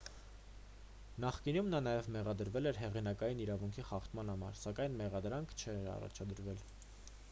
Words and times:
նախկինում 1.25 1.69
նա 1.73 1.81
նաև 1.87 2.09
մեղադրվել 2.15 2.71
էր 2.71 2.79
հեղինակային 2.85 3.45
իրավունքի 3.45 3.87
խախտման 3.91 4.35
համար 4.35 4.57
սակայն 4.65 4.97
մեղադրանք 5.03 5.53
չէր 5.59 5.89
առաջադրվել 5.97 6.65